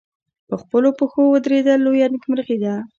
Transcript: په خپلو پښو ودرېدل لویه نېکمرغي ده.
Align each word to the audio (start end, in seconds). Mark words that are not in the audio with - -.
په 0.47 0.55
خپلو 0.61 0.89
پښو 0.99 1.21
ودرېدل 1.29 1.79
لویه 1.85 2.07
نېکمرغي 2.13 2.57
ده. 2.63 2.73